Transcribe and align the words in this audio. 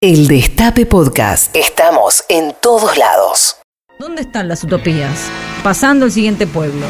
El 0.00 0.28
Destape 0.28 0.86
Podcast. 0.86 1.56
Estamos 1.56 2.22
en 2.28 2.54
todos 2.62 2.96
lados. 2.96 3.56
¿Dónde 3.98 4.22
están 4.22 4.46
las 4.46 4.62
utopías? 4.62 5.28
Pasando 5.64 6.06
el 6.06 6.12
siguiente 6.12 6.46
pueblo. 6.46 6.86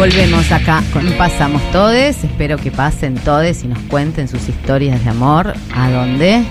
Volvemos 0.00 0.50
acá 0.50 0.82
con 0.94 1.06
Pasamos 1.18 1.60
Todes. 1.72 2.24
Espero 2.24 2.56
que 2.56 2.70
pasen 2.70 3.16
todes 3.16 3.64
y 3.64 3.68
nos 3.68 3.78
cuenten 3.80 4.28
sus 4.28 4.48
historias 4.48 5.04
de 5.04 5.10
amor. 5.10 5.52
¿A 5.74 5.90
dónde? 5.90 6.42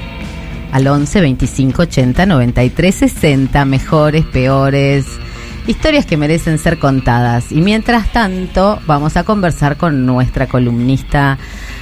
Al 0.72 0.86
11 0.86 1.20
25 1.20 1.82
80 1.82 2.28
93 2.28 2.94
60. 2.94 3.66
Mejores, 3.66 4.24
peores. 4.26 5.08
Historias 5.66 6.06
que 6.06 6.16
merecen 6.16 6.60
ser 6.60 6.78
contadas. 6.78 7.52
Y 7.52 7.62
mientras 7.62 8.12
tanto, 8.12 8.80
vamos 8.86 9.18
a 9.18 9.24
conversar 9.24 9.78
con 9.78 10.06
nuestra 10.06 10.46
columnista 10.46 11.40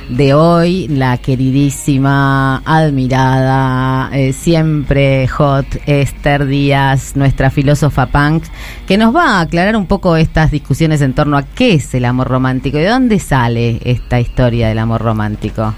de 0.09 0.33
hoy, 0.33 0.87
la 0.87 1.17
queridísima, 1.17 2.61
admirada, 2.65 4.09
eh, 4.13 4.31
siempre 4.31 5.27
hot 5.27 5.65
Esther 5.85 6.45
Díaz, 6.45 7.15
nuestra 7.15 7.49
filósofa 7.49 8.05
punk, 8.05 8.43
que 8.87 8.97
nos 8.97 9.13
va 9.13 9.37
a 9.37 9.41
aclarar 9.41 9.75
un 9.75 9.85
poco 9.85 10.15
estas 10.15 10.51
discusiones 10.51 11.01
en 11.01 11.13
torno 11.13 11.37
a 11.37 11.43
qué 11.43 11.73
es 11.73 11.93
el 11.93 12.05
amor 12.05 12.29
romántico 12.29 12.77
y 12.77 12.81
de 12.81 12.87
dónde 12.87 13.19
sale 13.19 13.79
esta 13.83 14.19
historia 14.19 14.69
del 14.69 14.79
amor 14.79 15.01
romántico. 15.01 15.73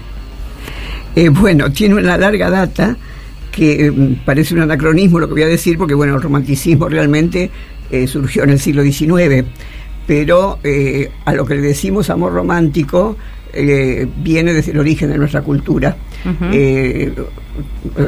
Eh, 1.16 1.28
bueno, 1.28 1.72
tiene 1.72 1.96
una 1.96 2.16
larga 2.16 2.50
data 2.50 2.96
que 3.50 3.86
eh, 3.86 3.92
parece 4.24 4.54
un 4.54 4.60
anacronismo 4.60 5.18
lo 5.18 5.26
que 5.26 5.34
voy 5.34 5.42
a 5.42 5.46
decir, 5.48 5.76
porque 5.76 5.94
bueno, 5.94 6.14
el 6.14 6.22
romanticismo 6.22 6.88
realmente 6.88 7.50
surgió 8.06 8.44
en 8.44 8.50
el 8.50 8.60
siglo 8.60 8.84
XIX, 8.84 9.44
pero 10.06 10.60
a 11.24 11.32
lo 11.32 11.44
que 11.44 11.56
le 11.56 11.60
decimos 11.60 12.08
amor 12.08 12.32
romántico, 12.32 13.16
eh, 13.52 14.06
viene 14.16 14.52
desde 14.52 14.72
el 14.72 14.78
origen 14.78 15.10
de 15.10 15.18
nuestra 15.18 15.42
cultura. 15.42 15.96
Eh, 16.52 17.12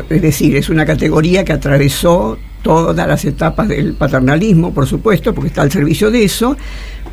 es 0.09 0.23
decir, 0.23 0.57
es 0.57 0.69
una 0.69 0.87
categoría 0.87 1.45
que 1.45 1.53
atravesó 1.53 2.39
todas 2.63 3.07
las 3.07 3.25
etapas 3.25 3.69
del 3.69 3.95
paternalismo, 3.95 4.73
por 4.73 4.87
supuesto, 4.87 5.35
porque 5.35 5.49
está 5.49 5.63
al 5.63 5.73
servicio 5.73 6.11
de 6.11 6.25
eso, 6.25 6.57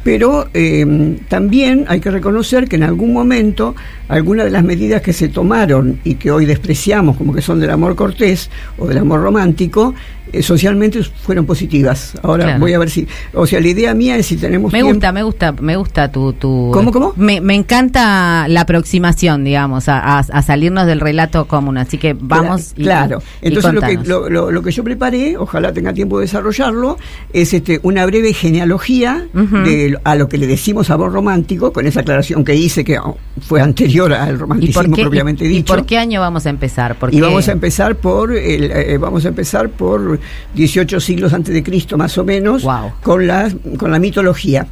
pero 0.03 0.47
eh, 0.53 1.17
también 1.27 1.86
hay 1.88 1.99
que 1.99 2.11
reconocer 2.11 2.67
que 2.67 2.77
en 2.77 2.83
algún 2.83 3.11
momento 3.11 3.75
algunas 4.08 4.45
de 4.45 4.52
las 4.52 4.64
medidas 4.64 5.02
que 5.02 5.11
se 5.11 5.27
tomaron 5.27 5.99
y 6.03 6.16
que 6.16 6.31
hoy 6.31 6.45
despreciamos 6.45 7.17
como 7.17 7.33
que 7.33 7.41
son 7.41 7.59
del 7.59 7.71
amor 7.71 7.95
cortés 7.95 8.49
o 8.77 8.88
del 8.88 8.99
amor 8.99 9.21
romántico, 9.21 9.93
eh, 10.31 10.44
socialmente 10.44 11.03
fueron 11.03 11.45
positivas. 11.45 12.13
Ahora 12.22 12.58
voy 12.58 12.73
a 12.73 12.80
ver 12.80 12.89
si, 12.89 13.08
o 13.33 13.45
sea, 13.47 13.59
la 13.59 13.67
idea 13.67 13.94
mía 13.94 14.17
es 14.17 14.27
si 14.27 14.38
tenemos 14.38 14.71
Me 14.71 14.81
gusta, 14.81 15.11
me 15.11 15.23
gusta, 15.23 15.52
me 15.53 15.75
gusta 15.75 16.11
tu, 16.11 16.33
tu 16.33 16.71
¿Cómo, 16.73 16.91
cómo? 16.91 17.13
Me, 17.16 17.38
encanta 17.55 18.47
la 18.47 18.61
aproximación, 18.61 19.44
digamos, 19.44 19.86
a, 19.88 20.23
salirnos 20.44 20.86
del 20.86 20.99
relato 20.99 21.45
común, 21.45 21.77
así 21.77 21.97
que 21.97 22.16
vamos 22.19 22.73
Claro, 22.75 23.21
entonces 23.41 23.73
lo, 23.73 23.81
que, 23.81 24.52
lo, 24.52 24.61
que 24.61 24.71
yo 24.71 24.83
preparé, 24.83 25.38
ojalá 25.38 25.73
tenga 25.73 25.94
tiempo 25.94 26.19
de 26.19 26.25
desarrollarlo, 26.25 26.97
es 27.33 27.53
este 27.53 27.80
una 27.83 28.05
breve 28.05 28.33
genealogía 28.33 29.27
de 29.33 29.97
a 30.03 30.16
lo 30.16 30.27
que 30.30 30.38
le 30.38 30.47
decimos 30.47 30.89
amor 30.89 31.11
romántico, 31.11 31.73
con 31.73 31.86
esa 31.88 32.02
aclaración 32.02 32.43
que 32.43 32.55
hice 32.55 32.83
que 32.83 32.99
fue 33.41 33.61
anterior 33.61 34.14
al 34.14 34.39
romanticismo 34.39 34.95
propiamente 34.95 35.45
dicho. 35.45 35.73
¿Y 35.73 35.77
por 35.77 35.86
qué 35.86 35.97
año 35.97 36.21
vamos 36.21 36.45
a 36.45 36.49
empezar? 36.49 36.97
y 37.11 37.21
vamos 37.21 37.47
a 37.47 37.52
empezar 37.52 37.95
por 37.95 38.31
el, 38.33 38.71
eh, 38.71 38.97
vamos 38.97 39.25
a 39.25 39.30
empezar 39.30 39.69
por 39.69 40.19
18 40.53 41.00
siglos 41.00 41.34
antes 41.34 41.53
de 41.53 41.64
Cristo 41.64 41.98
más 41.98 42.17
o 42.17 42.23
menos, 42.23 42.66
con, 43.02 43.27
la, 43.27 43.52
con 43.77 43.92
la 43.92 43.99
mitología, 43.99 44.67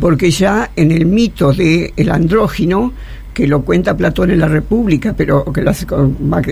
porque 0.00 0.30
ya 0.30 0.70
en 0.76 0.90
el 0.92 1.06
mito 1.06 1.52
del 1.52 1.92
el 1.96 2.10
andrógino, 2.10 2.92
que 3.32 3.46
lo 3.46 3.62
cuenta 3.62 3.96
Platón 3.96 4.30
en 4.30 4.40
la 4.40 4.48
República, 4.48 5.14
pero 5.16 5.44
que, 5.52 5.62
lo 5.62 5.70
hace, 5.70 5.86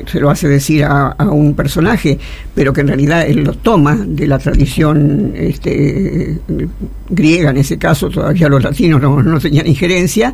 se 0.07 0.21
lo 0.21 0.31
hace 0.31 0.49
decir 0.49 0.85
a, 0.85 1.15
un 1.31 1.55
personaje, 1.55 2.19
pero 2.55 2.73
que 2.73 2.83
en 2.83 2.89
realidad 2.89 3.27
él 3.27 3.45
lo 3.45 3.55
toma 3.55 3.97
de 3.97 4.27
la 4.27 4.39
tradición 4.39 5.33
este, 5.35 6.39
griega, 7.09 7.51
en 7.51 7.59
ese 7.59 7.79
caso 7.79 8.09
todavía 8.09 8.49
los 8.49 8.63
latinos 8.63 9.03
no, 9.03 9.23
no 9.23 9.41
tenían 9.41 9.67
injerencia, 9.67 10.33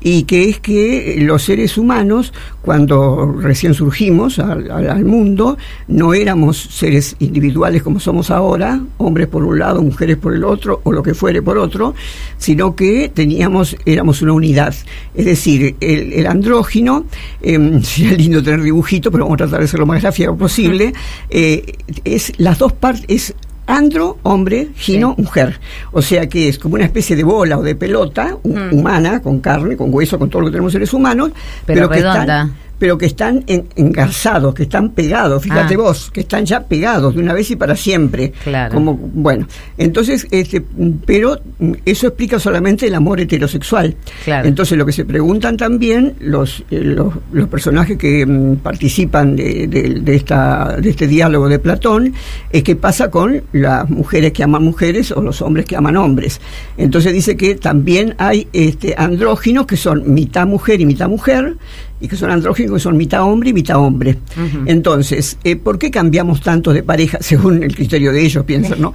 y 0.00 0.24
que 0.24 0.48
es 0.48 0.60
que 0.60 1.18
los 1.20 1.42
seres 1.42 1.76
humanos, 1.76 2.32
cuando 2.62 3.32
recién 3.40 3.74
surgimos 3.74 4.38
al, 4.38 4.70
al, 4.70 5.04
mundo, 5.04 5.58
no 5.88 6.14
éramos 6.14 6.56
seres 6.56 7.16
individuales 7.18 7.82
como 7.82 7.98
somos 8.00 8.30
ahora, 8.30 8.80
hombres 8.98 9.28
por 9.28 9.44
un 9.44 9.58
lado, 9.58 9.82
mujeres 9.82 10.16
por 10.16 10.34
el 10.34 10.44
otro, 10.44 10.80
o 10.84 10.92
lo 10.92 11.02
que 11.02 11.14
fuere 11.14 11.42
por 11.42 11.58
otro, 11.58 11.94
sino 12.36 12.76
que 12.76 13.10
teníamos, 13.12 13.76
éramos 13.84 14.22
una 14.22 14.32
unidad. 14.32 14.74
Es 15.14 15.24
decir, 15.24 15.76
el, 15.80 16.26
andrógino, 16.26 17.06
eh, 17.42 17.80
sería 17.82 18.12
lindo 18.12 18.42
tener 18.42 18.62
dibujito, 18.62 19.10
pero 19.10 19.24
vamos 19.24 19.36
a 19.36 19.44
tratar 19.44 19.60
de 19.60 19.68
ser 19.68 19.80
lo 19.80 19.86
más 19.86 20.02
gráfico 20.02 20.36
posible, 20.36 20.92
eh, 21.30 21.74
es 22.04 22.32
las 22.38 22.58
dos 22.58 22.72
partes, 22.72 23.34
andro, 23.68 24.18
hombre, 24.24 24.68
gino, 24.74 25.14
mujer. 25.16 25.60
O 25.92 26.02
sea 26.02 26.28
que 26.28 26.48
es 26.48 26.58
como 26.58 26.74
una 26.74 26.84
especie 26.84 27.14
de 27.14 27.22
bola 27.22 27.58
o 27.58 27.62
de 27.62 27.76
pelota 27.76 28.36
humana, 28.42 29.20
con 29.20 29.38
carne, 29.38 29.76
con 29.76 29.94
hueso, 29.94 30.18
con 30.18 30.28
todo 30.28 30.40
lo 30.40 30.48
que 30.48 30.52
tenemos 30.52 30.72
seres 30.72 30.92
humanos, 30.92 31.30
pero, 31.64 31.88
que 31.88 31.96
redonda 31.96 32.50
pero 32.78 32.96
que 32.96 33.06
están 33.06 33.44
engarzados, 33.46 34.54
que 34.54 34.64
están 34.64 34.90
pegados, 34.90 35.42
fíjate 35.42 35.74
ah. 35.74 35.78
vos, 35.78 36.10
que 36.12 36.20
están 36.20 36.44
ya 36.44 36.64
pegados 36.64 37.14
de 37.14 37.20
una 37.20 37.32
vez 37.32 37.50
y 37.50 37.56
para 37.56 37.76
siempre. 37.76 38.32
Claro. 38.44 38.74
Como, 38.74 38.94
bueno, 38.94 39.46
entonces, 39.76 40.26
este, 40.30 40.62
pero 41.04 41.40
eso 41.84 42.08
explica 42.08 42.38
solamente 42.38 42.86
el 42.86 42.94
amor 42.94 43.20
heterosexual. 43.20 43.96
Claro. 44.24 44.48
Entonces, 44.48 44.78
lo 44.78 44.86
que 44.86 44.92
se 44.92 45.04
preguntan 45.04 45.56
también 45.56 46.14
los, 46.20 46.64
eh, 46.70 46.80
los, 46.80 47.48
personajes 47.48 47.96
que 47.96 48.24
mm, 48.26 48.56
participan 48.56 49.36
de, 49.36 49.66
de, 49.66 50.14
esta, 50.14 50.76
de 50.80 50.90
este 50.90 51.06
diálogo 51.06 51.48
de 51.48 51.58
Platón 51.58 52.14
es 52.50 52.62
qué 52.62 52.76
pasa 52.76 53.10
con 53.10 53.42
las 53.52 53.88
mujeres 53.88 54.32
que 54.32 54.42
aman 54.42 54.62
mujeres 54.62 55.12
o 55.12 55.22
los 55.22 55.42
hombres 55.42 55.66
que 55.66 55.76
aman 55.76 55.96
hombres. 55.96 56.40
Entonces 56.76 57.12
dice 57.12 57.36
que 57.36 57.54
también 57.54 58.14
hay 58.18 58.48
este, 58.52 58.94
andróginos 58.96 59.66
que 59.66 59.76
son 59.76 60.12
mitad 60.12 60.46
mujer 60.46 60.80
y 60.80 60.86
mitad 60.86 61.08
mujer, 61.08 61.56
y 62.00 62.08
que 62.08 62.16
son 62.16 62.30
andrógenos, 62.30 62.74
que 62.74 62.80
son 62.80 62.96
mitad 62.96 63.22
hombre 63.22 63.50
y 63.50 63.52
mitad 63.52 63.78
hombre. 63.78 64.18
Entonces, 64.66 65.38
eh, 65.44 65.56
¿por 65.56 65.78
qué 65.78 65.90
cambiamos 65.90 66.40
tanto 66.40 66.72
de 66.72 66.82
pareja, 66.82 67.18
según 67.22 67.62
el 67.62 67.74
criterio 67.74 68.12
de 68.12 68.24
ellos, 68.24 68.44
piensan, 68.44 68.80
¿no? 68.80 68.92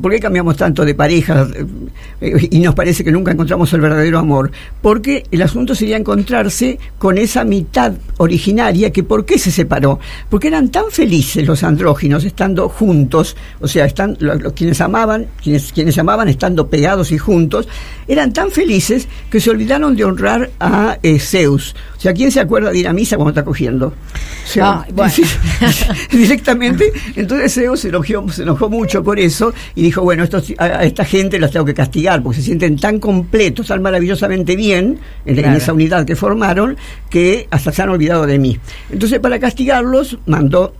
¿Por 0.00 0.12
qué 0.12 0.20
cambiamos 0.20 0.56
tanto 0.56 0.84
de 0.84 0.94
pareja 0.94 1.46
eh, 2.20 2.48
y 2.50 2.58
nos 2.60 2.74
parece 2.74 3.04
que 3.04 3.12
nunca 3.12 3.32
encontramos 3.32 3.72
el 3.72 3.80
verdadero 3.80 4.18
amor? 4.18 4.50
Porque 4.80 5.24
el 5.30 5.42
asunto 5.42 5.74
sería 5.74 5.96
encontrarse 5.96 6.78
con 6.98 7.18
esa 7.18 7.44
mitad 7.44 7.92
originaria 8.18 8.90
que 8.90 9.02
¿por 9.02 9.24
qué 9.24 9.38
se 9.38 9.50
separó? 9.50 9.98
Porque 10.30 10.48
eran 10.48 10.70
tan 10.70 10.90
felices 10.90 11.46
los 11.46 11.62
andróginos 11.62 12.24
estando 12.24 12.68
juntos, 12.68 13.36
o 13.60 13.68
sea, 13.68 13.84
están 13.84 14.16
los, 14.20 14.52
quienes 14.54 14.80
amaban, 14.80 15.26
quienes, 15.42 15.72
quienes 15.72 15.98
amaban 15.98 16.28
estando 16.28 16.68
pegados 16.68 17.12
y 17.12 17.18
juntos, 17.18 17.68
eran 18.08 18.32
tan 18.32 18.50
felices 18.50 19.08
que 19.30 19.40
se 19.40 19.50
olvidaron 19.50 19.96
de 19.96 20.04
honrar 20.04 20.50
a 20.60 20.98
eh, 21.02 21.18
Zeus. 21.18 21.74
O 22.06 22.08
sea, 22.08 22.14
¿quién 22.14 22.30
se 22.30 22.38
acuerda 22.38 22.70
de 22.70 22.78
ir 22.78 22.86
a 22.86 22.92
misa 22.92 23.16
cuando 23.16 23.30
está 23.30 23.44
cogiendo. 23.44 23.92
directamente. 26.12 26.92
Entonces 27.16 27.52
Zeus 27.52 27.80
se 27.80 27.88
enojó, 27.88 28.30
se 28.30 28.44
enojó 28.44 28.70
mucho 28.70 29.02
por 29.02 29.18
eso 29.18 29.52
y 29.74 29.82
dijo, 29.82 30.02
bueno, 30.02 30.22
a, 30.58 30.84
esta 30.84 31.04
gente 31.04 31.40
los 31.40 31.50
tengo 31.50 31.66
que 31.66 31.74
castigar 31.74 32.22
porque 32.22 32.36
se 32.36 32.44
sienten 32.44 32.76
tan 32.76 33.00
completos, 33.00 33.66
tan 33.66 33.82
maravillosamente 33.82 34.54
bien 34.54 35.00
en, 35.24 35.36
en 35.36 35.54
esa 35.54 35.72
unidad 35.72 36.06
que 36.06 36.14
formaron 36.14 36.76
que 37.10 37.48
hasta 37.50 37.72
se 37.72 37.82
han 37.82 37.88
olvidado 37.88 38.24
de 38.24 38.38
mí. 38.38 38.56
Entonces 38.88 39.18
para 39.18 39.40
castigarlos 39.40 40.16
mandó 40.26 40.74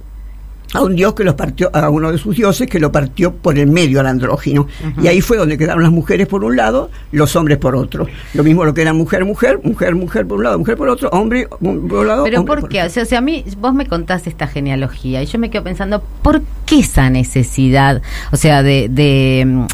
a 0.73 0.83
un 0.83 0.97
dios 0.97 1.15
que 1.15 1.25
los 1.25 1.35
partió, 1.35 1.71
a 1.75 1.89
uno 1.89 2.13
de 2.13 2.19
sus 2.19 2.37
dioses 2.37 2.69
que 2.69 2.81
lo 2.81 2.91
partió 2.93 3.35
por 3.35 3.59
el 3.59 3.69
medio 3.69 4.01
al 4.01 4.07
andrógino. 4.07 4.67
Y 5.01 5.07
ahí 5.07 5.21
fue 5.21 5.37
donde 5.37 5.57
quedaron 5.57 5.83
las 5.83 5.93
mujeres 5.93 6.27
por 6.27 6.45
un 6.45 6.57
lado, 6.57 6.91
los 7.13 7.35
hombres 7.37 7.59
por 7.59 7.77
otro. 7.77 8.07
Lo 8.35 8.45
mismo 8.45 8.65
lo 8.65 8.75
que 8.75 8.83
era 8.83 8.93
mujer, 8.93 9.25
mujer, 9.25 9.61
mujer, 9.63 9.95
mujer 9.95 10.27
por 10.27 10.39
un 10.39 10.45
lado, 10.45 10.59
mujer 10.59 10.77
por 10.77 10.89
otro, 10.89 11.09
hombre 11.11 11.49
por 11.49 11.71
un 11.71 12.09
lado. 12.09 12.25
Pero 12.25 12.45
¿por 12.45 12.69
qué? 12.69 12.83
O 12.83 12.91
sea, 12.91 13.19
a 13.19 13.21
mí, 13.21 13.45
vos 13.59 13.75
me 13.75 13.87
contaste 13.87 14.29
esta 14.29 14.47
genealogía 14.47 15.23
y 15.23 15.27
yo 15.27 15.39
me 15.39 15.51
quedo 15.51 15.65
pensando, 15.65 16.03
¿por 16.23 16.43
qué 16.67 16.81
esa 16.81 17.11
necesidad? 17.11 18.03
O 18.33 18.37
sea, 18.37 18.63
de, 18.63 18.89
de, 18.91 19.67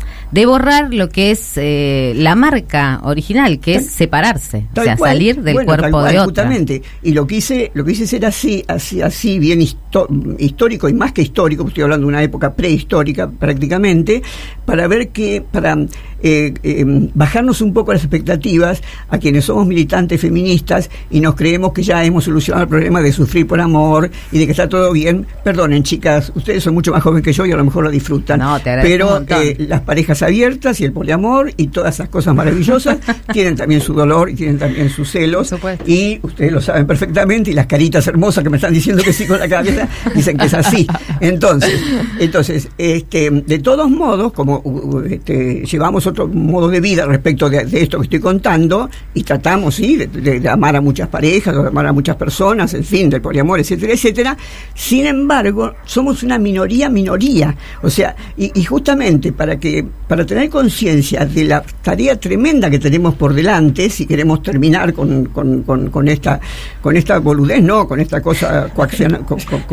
borrar 0.46 0.92
lo 0.94 1.10
que 1.10 1.30
es 1.30 1.52
eh, 1.56 2.14
la 2.16 2.34
marca 2.34 3.00
original, 3.04 3.60
que 3.60 3.76
es 3.76 3.90
separarse, 3.90 4.66
o 4.76 4.82
sea, 4.82 4.96
salir 4.96 5.42
del 5.42 5.64
cuerpo 5.64 6.02
de 6.02 6.18
otra. 6.18 6.24
Justamente. 6.24 6.82
Y 7.02 7.12
lo 7.12 7.26
que 7.26 7.36
hice, 7.36 7.70
lo 7.74 7.84
que 7.84 7.92
hice 7.92 8.06
ser 8.06 8.24
así, 8.24 8.64
así, 8.66 9.02
así 9.02 9.38
bien 9.38 9.60
histórico 9.60 10.88
y 10.88 10.94
más 10.94 11.12
que 11.12 11.22
histórico, 11.22 11.68
estoy 11.68 11.84
hablando 11.84 12.06
de 12.06 12.08
una 12.08 12.22
época 12.22 12.54
prehistórica 12.54 13.30
prácticamente, 13.30 14.22
para 14.64 14.88
ver 14.88 15.10
que, 15.10 15.42
para 15.42 15.76
eh, 16.22 16.54
eh, 16.62 16.84
bajarnos 17.14 17.60
un 17.60 17.74
poco 17.74 17.92
las 17.92 18.02
expectativas 18.02 18.80
a 19.08 19.18
quienes 19.18 19.44
somos 19.44 19.66
militantes 19.66 20.20
feministas 20.20 20.88
y 21.10 21.20
nos 21.20 21.34
creemos 21.34 21.72
que 21.72 21.82
ya 21.82 22.04
hemos 22.04 22.24
solucionado 22.24 22.62
el 22.62 22.68
problema 22.68 23.02
de 23.02 23.12
sufrir 23.12 23.46
por 23.46 23.60
amor 23.60 24.10
y 24.30 24.38
de 24.38 24.46
que 24.46 24.52
está 24.52 24.68
todo 24.68 24.92
bien. 24.92 25.26
Perdonen, 25.44 25.82
chicas, 25.82 26.32
ustedes 26.34 26.62
son 26.62 26.74
mucho 26.74 26.92
más 26.92 27.02
jóvenes 27.02 27.24
que 27.24 27.32
yo 27.32 27.44
y 27.44 27.52
a 27.52 27.56
lo 27.56 27.64
mejor 27.64 27.84
lo 27.84 27.90
disfrutan. 27.90 28.40
pero 28.62 29.24
eh, 29.28 29.56
las 29.68 29.80
parejas 29.80 30.21
abiertas 30.22 30.80
y 30.80 30.84
el 30.84 30.92
poliamor 30.92 31.52
y 31.56 31.68
todas 31.68 31.94
esas 31.94 32.08
cosas 32.08 32.34
maravillosas 32.34 32.98
tienen 33.32 33.56
también 33.56 33.80
su 33.80 33.94
dolor 33.94 34.30
y 34.30 34.34
tienen 34.34 34.58
también 34.58 34.88
sus 34.90 35.10
celos. 35.10 35.54
Y 35.86 36.20
ustedes 36.22 36.52
lo 36.52 36.60
saben 36.60 36.86
perfectamente 36.86 37.50
y 37.50 37.54
las 37.54 37.66
caritas 37.66 38.06
hermosas 38.06 38.44
que 38.44 38.50
me 38.50 38.56
están 38.56 38.72
diciendo 38.72 39.02
que 39.02 39.12
sí 39.12 39.26
con 39.26 39.38
la 39.38 39.48
cabeza 39.48 39.88
dicen 40.14 40.36
que 40.36 40.46
es 40.46 40.54
así. 40.54 40.86
Entonces, 41.20 41.80
entonces 42.18 42.68
este, 42.78 43.30
de 43.30 43.58
todos 43.58 43.90
modos, 43.90 44.32
como 44.32 44.62
este, 45.08 45.64
llevamos 45.64 46.06
otro 46.06 46.28
modo 46.28 46.68
de 46.68 46.80
vida 46.80 47.06
respecto 47.06 47.48
de, 47.48 47.66
esto 47.72 47.98
que 47.98 48.04
estoy 48.04 48.20
contando 48.20 48.88
y 49.14 49.22
tratamos, 49.22 49.74
sí, 49.74 49.96
de, 49.96 50.48
amar 50.48 50.76
a 50.76 50.80
muchas 50.80 51.08
parejas, 51.08 51.54
de 51.54 51.68
amar 51.68 51.86
a 51.86 51.92
muchas 51.92 52.16
personas, 52.16 52.74
en 52.74 52.84
fin, 52.84 53.10
del 53.10 53.20
poliamor, 53.20 53.60
etcétera, 53.60 53.92
etcétera. 53.92 54.36
Sin 54.74 55.06
embargo, 55.06 55.74
somos 55.84 56.22
una 56.22 56.38
minoría, 56.38 56.88
minoría. 56.88 57.54
O 57.82 57.90
sea, 57.90 58.14
y, 58.36 58.64
justamente 58.64 59.32
para 59.32 59.58
que, 59.58 59.84
para 60.12 60.26
tener 60.26 60.50
conciencia 60.50 61.24
de 61.24 61.44
la 61.44 61.62
tarea 61.80 62.20
tremenda 62.20 62.68
que 62.68 62.78
tenemos 62.78 63.14
por 63.14 63.32
delante, 63.32 63.88
si 63.88 64.04
queremos 64.04 64.42
terminar 64.42 64.92
con, 64.92 65.24
con, 65.24 65.62
con, 65.62 66.06
esta, 66.06 66.38
con 66.82 66.94
esta 66.98 67.18
boludez, 67.18 67.62
no, 67.62 67.88
con 67.88 67.98
esta 67.98 68.20
cosa 68.20 68.68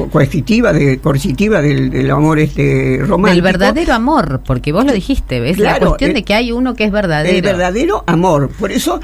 coercitiva, 0.09 0.71
de, 0.71 0.97
coercitiva 1.00 1.62
del, 1.62 2.09
amor 2.09 2.39
este 2.39 3.00
romántico. 3.01 3.36
El 3.36 3.41
verdadero 3.41 3.94
amor, 3.94 4.39
porque 4.45 4.71
vos 4.71 4.86
lo 4.86 4.94
dijiste, 4.94 5.41
¿ves? 5.41 5.59
la 5.59 5.77
cuestión 5.77 6.13
de 6.13 6.24
que 6.24 6.33
hay 6.33 6.53
uno 6.53 6.74
que 6.74 6.85
es 6.85 6.92
verdadero. 6.94 7.35
El 7.35 7.42
verdadero 7.42 8.06
amor. 8.07 8.50
Por 8.57 8.71
eso 8.71 9.01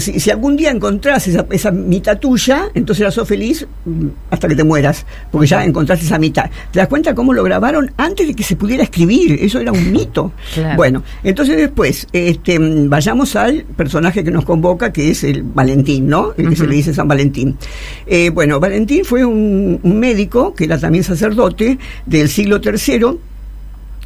si, 0.00 0.30
algún 0.30 0.56
día 0.56 0.70
encontrás 0.70 1.26
esa, 1.28 1.46
esa 1.50 1.70
mitad 1.70 2.18
tuya, 2.18 2.68
entonces 2.74 3.04
la 3.04 3.10
sos 3.10 3.26
feliz 3.26 3.66
mm, 3.84 4.06
hasta 4.30 4.48
que 4.48 4.54
te 4.54 4.64
mueras, 4.64 5.04
porque 5.30 5.46
ya 5.46 5.64
encontraste 5.64 6.06
esa 6.06 6.18
mitad. 6.18 6.50
¿Te 6.70 6.78
das 6.78 6.88
cuenta 6.88 7.14
cómo 7.14 7.32
lo 7.32 7.42
grabaron 7.42 7.90
antes 7.96 8.26
de 8.26 8.34
que 8.34 8.42
se 8.42 8.56
pudiera 8.56 8.82
escribir? 8.82 9.38
Eso 9.40 9.58
era 9.58 9.72
un 9.72 9.92
mito. 9.92 10.32
Bueno, 10.76 11.02
entonces 11.22 11.56
después, 11.56 12.06
este, 12.12 12.58
vayamos 12.60 13.36
al 13.36 13.64
personaje 13.76 14.24
que 14.24 14.30
nos 14.30 14.44
convoca, 14.44 14.92
que 14.92 15.10
es 15.10 15.24
el 15.24 15.42
Valentín, 15.42 16.08
¿no? 16.08 16.32
El 16.36 16.50
que 16.50 16.56
se 16.56 16.66
le 16.66 16.74
dice 16.74 16.94
San 16.94 17.08
Valentín. 17.08 17.56
Eh, 18.06 18.30
bueno, 18.30 18.60
Valentín 18.60 19.04
fue 19.04 19.24
un, 19.24 19.80
médico, 19.82 20.54
que 20.54 20.64
era 20.64 20.78
también 20.78 21.04
sacerdote, 21.04 21.78
del 22.06 22.28
siglo 22.28 22.60
III, 22.62 23.18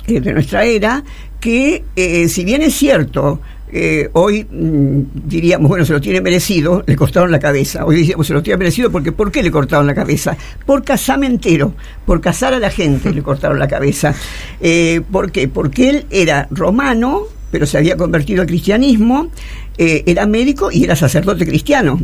eh, 0.07 0.21
de 0.21 0.33
nuestra 0.33 0.65
era, 0.65 1.03
que 1.41 1.85
eh, 1.97 2.29
si 2.29 2.45
bien 2.45 2.63
es 2.63 2.75
cierto, 2.75 3.41
eh, 3.73 4.11
hoy 4.13 4.45
mm, 4.45 5.01
diríamos, 5.27 5.69
bueno, 5.69 5.87
se 5.87 5.95
lo 5.95 6.01
tiene 6.01 6.21
merecido, 6.21 6.85
le 6.87 6.95
cortaron 6.95 7.31
la 7.31 7.39
cabeza. 7.39 7.87
Hoy 7.87 7.97
diríamos, 7.97 8.27
se 8.27 8.35
lo 8.35 8.43
tiene 8.43 8.59
merecido 8.59 8.91
porque 8.91 9.13
¿por 9.13 9.33
qué 9.33 9.43
le 9.43 9.51
cortaron 9.51 9.87
la 9.87 9.95
cabeza? 9.95 10.37
Por 10.67 10.85
casamentero, 10.85 11.75
por 12.05 12.21
casar 12.21 12.53
a 12.53 12.59
la 12.59 12.71
gente 12.71 13.13
le 13.13 13.23
cortaron 13.23 13.59
la 13.59 13.69
cabeza. 13.69 14.15
Eh, 14.61 15.01
¿Por 15.11 15.33
qué? 15.33 15.49
Porque 15.49 15.89
él 15.89 16.07
era 16.11 16.49
romano, 16.51 17.23
pero 17.53 17.67
se 17.67 17.79
había 17.79 17.97
convertido 17.97 18.41
al 18.41 18.49
cristianismo, 18.49 19.29
eh, 19.77 20.03
era 20.07 20.27
médico 20.27 20.73
y 20.73 20.85
era 20.85 20.97
sacerdote 20.97 21.47
cristiano. 21.47 22.01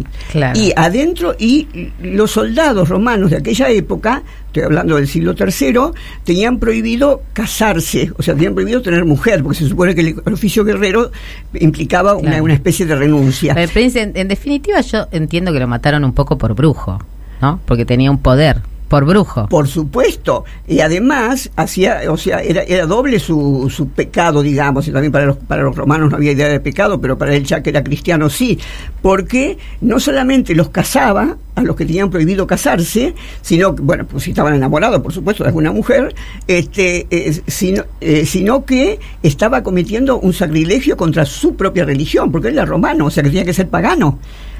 Y 0.54 0.72
adentro, 0.76 1.34
y 1.38 1.66
los 2.02 2.32
soldados 2.32 2.88
romanos 2.90 3.30
de 3.30 3.38
aquella 3.38 3.70
época, 3.70 4.22
estoy 4.46 4.62
hablando 4.62 4.96
del 4.96 5.08
siglo 5.08 5.34
III, 5.36 5.98
tenían 6.22 6.58
prohibido 6.58 7.22
casarse, 7.32 8.12
o 8.18 8.22
sea, 8.22 8.34
tenían 8.34 8.54
prohibido 8.54 8.82
tener 8.82 9.06
mujer, 9.06 9.42
porque 9.42 9.58
se 9.58 9.68
supone 9.68 9.94
que 9.94 10.02
el, 10.02 10.32
oficio 10.32 10.64
guerrero 10.64 11.10
implicaba 11.54 12.14
una, 12.14 12.42
una, 12.42 12.52
especie 12.54 12.84
de 12.84 12.94
renuncia. 12.94 13.54
en, 13.56 14.12
en 14.14 14.28
definitiva, 14.28 14.82
yo 14.82 15.08
entiendo 15.12 15.52
que 15.52 15.60
lo 15.60 15.66
mataron 15.66 16.04
un 16.04 16.12
poco 16.12 16.36
por 16.36 16.54
brujo, 16.54 17.02
¿no? 17.40 17.58
Porque 17.64 17.86
tenía 17.86 18.10
un 18.10 18.18
poder. 18.18 18.60
Por 18.88 19.04
brujo. 19.04 19.48
Por 19.48 19.68
supuesto. 19.68 20.44
Y 20.66 20.80
además, 20.80 21.50
hacía, 21.56 22.00
o 22.08 22.16
sea, 22.16 22.40
era, 22.42 22.62
era 22.62 22.86
doble 22.86 23.18
su, 23.18 23.70
su 23.74 23.88
pecado, 23.88 24.42
digamos, 24.42 24.88
y 24.88 24.92
también 24.92 25.12
para 25.12 25.26
los, 25.26 25.36
para 25.36 25.62
los 25.62 25.76
romanos 25.76 26.10
no 26.10 26.16
había 26.16 26.32
idea 26.32 26.48
de 26.48 26.60
pecado, 26.60 27.00
pero 27.00 27.18
para 27.18 27.34
él 27.34 27.44
ya 27.44 27.62
que 27.62 27.70
era 27.70 27.84
cristiano 27.84 28.30
sí, 28.30 28.58
porque 29.02 29.58
no 29.82 30.00
solamente 30.00 30.54
los 30.54 30.70
casaba 30.70 31.36
a 31.54 31.62
los 31.62 31.76
que 31.76 31.84
tenían 31.84 32.08
prohibido 32.08 32.46
casarse, 32.46 33.14
sino, 33.42 33.74
bueno, 33.74 34.06
pues 34.06 34.24
si 34.24 34.30
estaban 34.30 34.54
enamorados, 34.54 35.00
por 35.00 35.12
supuesto, 35.12 35.42
de 35.44 35.48
alguna 35.48 35.72
mujer, 35.72 36.14
este, 36.46 37.06
eh, 37.10 37.42
sino, 37.46 37.84
eh, 38.00 38.24
sino 38.24 38.64
que 38.64 38.98
estaba 39.22 39.62
cometiendo 39.62 40.18
un 40.18 40.32
sacrilegio 40.32 40.96
contra 40.96 41.26
su 41.26 41.56
propia 41.56 41.84
religión, 41.84 42.32
porque 42.32 42.48
él 42.48 42.54
era 42.54 42.64
romano, 42.64 43.06
o 43.06 43.10
sea 43.10 43.22
que 43.22 43.28
tenía 43.28 43.44
que 43.44 43.52
ser 43.52 43.68
pagano. 43.68 44.18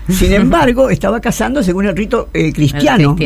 Sin 0.09 0.33
embargo, 0.35 0.91
estaba 0.91 1.21
casando 1.21 1.63
según 1.63 1.87
el 1.87 1.97
rito 1.97 2.29
eh, 2.33 2.53
cristiano, 2.53 3.17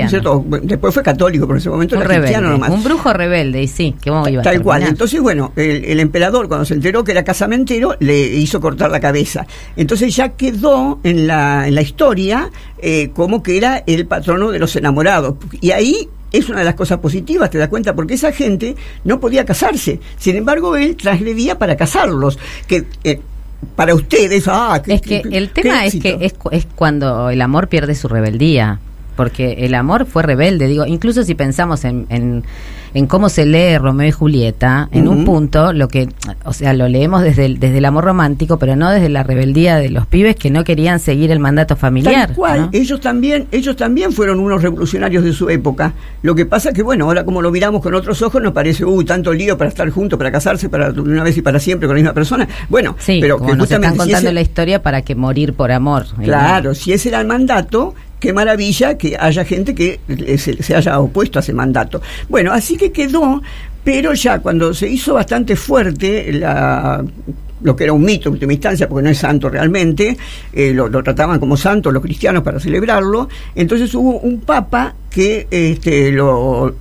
Después 0.63 0.95
fue 0.95 1.03
católico, 1.03 1.47
pero 1.47 1.57
en 1.57 1.61
ese 1.61 1.71
momento 1.71 1.97
era 1.97 2.07
cristiano 2.07 2.51
nomás. 2.51 2.71
Un 2.71 2.83
brujo 2.83 3.13
rebelde, 3.13 3.63
y 3.63 3.69
sí, 3.69 3.95
que 4.01 4.11
iba 4.11 4.43
Tal 4.43 4.63
cual. 4.63 4.83
Entonces, 4.83 5.21
bueno, 5.21 5.53
el, 5.57 6.01
emperador, 6.01 6.49
cuando 6.49 6.65
se 6.65 6.75
enteró 6.75 7.05
que 7.05 7.13
era 7.13 7.25
casamentero, 7.25 7.97
le 8.01 8.19
hizo 8.19 8.61
cortar 8.61 8.91
la 8.91 9.01
cabeza. 9.01 9.47
Entonces 9.77 10.15
ya 10.15 10.31
quedó 10.31 11.01
en 11.03 11.27
la, 11.27 11.67
en 11.69 11.75
la 11.75 11.83
historia 11.83 12.51
eh, 12.79 13.11
como 13.15 13.43
que 13.43 13.57
era 13.57 13.83
el 13.87 14.07
patrono 14.07 14.51
de 14.51 14.59
los 14.59 14.75
enamorados. 14.77 15.37
Y 15.61 15.71
ahí 15.71 16.09
es 16.33 16.49
una 16.49 16.61
de 16.61 16.65
las 16.65 16.75
cosas 16.75 16.99
positivas, 16.99 17.51
te 17.51 17.59
das 17.59 17.69
cuenta, 17.69 17.95
porque 17.95 18.15
esa 18.15 18.33
gente 18.33 18.75
no 19.05 19.21
podía 19.21 19.45
casarse. 19.45 20.01
Sin 20.17 20.37
embargo, 20.37 20.77
él 20.77 20.97
trasledía 20.97 21.59
para 21.59 21.77
casarlos. 21.77 22.39
Que 22.67 22.87
eh, 23.05 23.21
para 23.77 23.95
ustedes, 23.95 24.45
ah, 24.49 24.83
es 24.87 25.01
que 25.01 25.23
el 25.31 25.51
tema 25.51 25.85
es 25.85 25.97
que 25.97 26.19
es, 26.21 26.35
es 26.51 26.67
cuando 26.75 27.31
el 27.31 27.41
amor 27.41 27.69
pierde 27.69 27.95
su 27.95 28.09
rebeldía, 28.09 28.81
porque 29.17 29.53
el 29.59 29.75
amor 29.75 30.07
fue 30.07 30.23
rebelde, 30.23 30.67
digo, 30.67 30.87
incluso 30.87 31.25
si 31.25 31.35
pensamos 31.35 31.85
en, 31.85 32.07
en 32.09 32.45
en 32.95 33.07
cómo 33.07 33.29
se 33.29 33.47
lee 33.47 33.79
Romeo 33.79 34.09
y 34.09 34.13
Julieta, 34.13 34.89
en 34.93 35.09
un 35.09 35.25
punto, 35.25 35.73
lo 35.73 35.89
que, 35.89 36.09
o 36.45 36.53
sea, 36.53 36.75
lo 36.75 36.89
leemos 36.89 37.23
desde 37.23 37.47
el, 37.47 37.59
desde 37.59 37.79
el 37.79 37.85
amor 37.85 38.05
romántico, 38.05 38.59
pero 38.59 38.77
no 38.77 38.91
desde 38.91 39.09
la 39.09 39.23
rebeldía 39.23 39.77
de 39.77 39.89
los 39.89 40.07
pibes 40.07 40.37
que 40.37 40.51
no 40.51 40.65
querían 40.65 41.01
seguir 41.01 41.31
el 41.31 41.39
mandato 41.39 41.77
familiar. 41.77 42.29
Tal 42.29 42.37
cual, 42.37 42.69
ellos 42.73 43.01
también, 43.01 43.47
ellos 43.51 43.77
también 43.77 44.13
fueron 44.13 44.41
unos 44.41 44.63
revolucionarios 44.63 45.25
de 45.25 45.33
su 45.33 45.49
época. 45.49 45.95
Lo 46.23 46.35
que 46.35 46.45
pasa 46.45 46.73
que, 46.73 46.83
bueno, 46.83 47.07
ahora 47.07 47.25
como 47.25 47.41
lo 47.41 47.51
miramos 47.51 47.81
con 47.81 47.95
otros 47.95 48.21
ojos, 48.21 48.43
nos 48.43 48.53
parece, 48.53 48.85
uy, 48.85 49.05
tanto 49.05 49.33
lío 49.33 49.57
para 49.57 49.69
estar 49.69 49.89
juntos, 49.91 50.19
para 50.19 50.31
casarse, 50.31 50.69
para 50.69 50.91
una 50.91 51.23
vez 51.23 51.37
y 51.37 51.43
para 51.43 51.59
siempre 51.59 51.87
con 51.87 51.97
la 51.97 52.03
misma 52.03 52.15
persona. 52.15 52.47
Bueno, 52.69 52.97
pero 53.07 53.39
que 53.39 53.57
nos 53.57 53.71
están 53.71 53.97
contando 53.97 54.33
la 54.33 54.41
historia 54.41 54.83
para 54.83 55.03
que 55.03 55.15
morir 55.15 55.55
por 55.55 55.73
amor. 55.73 56.05
Claro, 56.23 56.75
si 56.75 56.93
ese 56.93 57.09
era 57.09 57.21
el 57.21 57.27
mandato, 57.27 57.95
qué 58.23 58.33
maravilla 58.33 58.97
que 58.97 59.17
haya 59.19 59.45
gente 59.45 59.75
que 59.75 59.99
se, 60.39 60.77
haya 60.77 61.01
opuesto 61.01 61.41
a 61.41 61.43
ese 61.43 61.53
mandato. 61.53 62.01
Bueno, 62.29 62.53
así 62.53 62.77
que 62.77 62.93
quedó, 62.93 63.43
pero 63.83 64.15
ya 64.15 64.39
cuando 64.39 64.73
se 64.73 64.89
hizo 64.89 65.15
bastante 65.15 65.57
fuerte 65.57 66.31
lo 67.63 67.75
que 67.75 67.83
era 67.83 67.93
un 67.93 68.05
mito 68.05 68.29
en 68.29 68.35
última 68.35 68.53
instancia, 68.53 68.89
porque 68.89 69.03
no 69.03 69.11
es 69.11 69.19
santo 69.19 69.49
realmente, 69.49 70.17
eh, 70.53 70.73
lo, 70.73 70.89
trataban 71.03 71.41
como 71.41 71.57
santo 71.57 71.91
los 71.91 72.01
cristianos 72.01 72.45
para 72.45 72.61
celebrarlo, 72.61 73.29
entonces 73.57 73.93
hubo 73.93 74.21
un 74.21 74.41
papa 74.41 74.95
que 75.13 75.47
este, 75.51 76.11
lo, 76.11 76.75